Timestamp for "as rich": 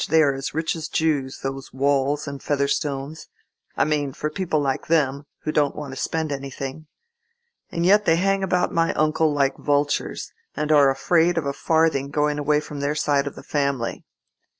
0.33-0.75